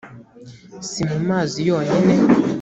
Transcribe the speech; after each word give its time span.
si 0.89 1.01
mu 1.09 1.17
mazi 1.29 1.57
yonyine 1.69 2.13